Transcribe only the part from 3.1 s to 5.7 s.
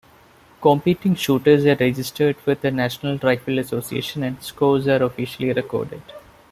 Rifle Association and scores are officially